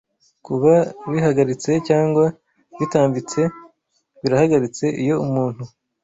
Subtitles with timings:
[0.45, 0.73] kuba
[1.11, 2.23] bihagaritse cyangwa
[2.79, 3.41] bitambitse
[4.21, 5.63] Birahagaritse iyo umuntu